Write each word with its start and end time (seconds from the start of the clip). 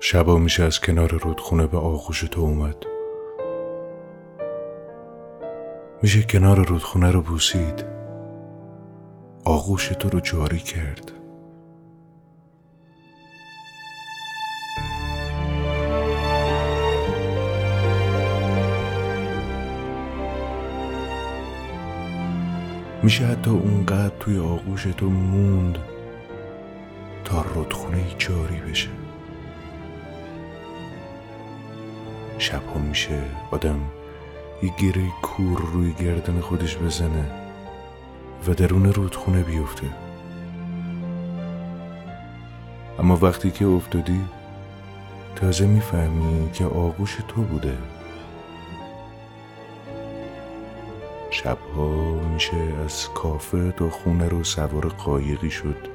شبا 0.00 0.38
میشه 0.38 0.62
از 0.62 0.80
کنار 0.80 1.10
رودخونه 1.10 1.66
به 1.66 1.78
آغوش 1.78 2.20
تو 2.20 2.40
اومد. 2.40 2.76
میشه 6.02 6.22
کنار 6.22 6.66
رودخونه 6.66 7.10
رو 7.10 7.22
بوسید. 7.22 7.84
آغوش 9.44 9.88
تو 9.88 10.08
رو 10.08 10.20
جاری 10.20 10.58
کرد. 10.58 11.12
میشه 23.02 23.24
حتی 23.24 23.50
اونقدر 23.50 24.16
توی 24.20 24.38
آغوش 24.38 24.82
تو 24.82 25.06
موند 25.06 25.78
تا 27.24 27.42
رودخونه 27.54 28.04
جاری 28.18 28.60
بشه. 28.70 29.05
شبها 32.46 32.78
میشه 32.78 33.22
آدم 33.50 33.80
یه 34.62 34.70
گیره 34.76 35.02
کور 35.22 35.60
روی 35.60 35.92
گردن 35.92 36.40
خودش 36.40 36.76
بزنه 36.76 37.30
و 38.48 38.54
درون 38.54 38.92
رودخونه 38.92 39.42
بیفته. 39.42 39.86
اما 42.98 43.18
وقتی 43.22 43.50
که 43.50 43.66
افتادی 43.66 44.20
تازه 45.36 45.66
می‌فهمی 45.66 46.50
که 46.52 46.64
آغوش 46.64 47.18
تو 47.28 47.42
بوده. 47.42 47.78
شبها 51.30 52.20
میشه 52.34 52.62
از 52.84 53.08
کافه 53.14 53.72
تا 53.72 53.90
خونه 53.90 54.28
رو 54.28 54.44
سوار 54.44 54.88
قایقی 54.88 55.50
شد 55.50 55.88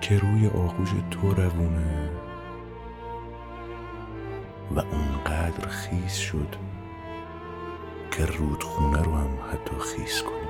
که 0.00 0.18
روی 0.18 0.46
آغوش 0.46 0.90
تو 1.10 1.34
روونه. 1.34 2.10
و 4.70 4.80
اونقدر 4.80 5.68
خیس 5.68 6.14
شد 6.14 6.56
که 8.10 8.26
رودخونه 8.26 9.02
رو 9.02 9.14
هم 9.14 9.38
حتی 9.52 9.76
خیس 9.78 10.22
کنی 10.22 10.46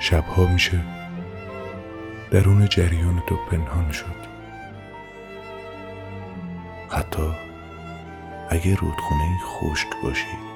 شبها 0.00 0.46
میشه 0.46 0.80
درون 2.30 2.68
جریان 2.68 3.22
تو 3.26 3.36
پنهان 3.50 3.92
شد. 3.92 4.26
حتی 6.90 7.32
اگه 8.50 8.74
رودخونه 8.74 9.38
خشک 9.44 9.88
باشی. 10.02 10.55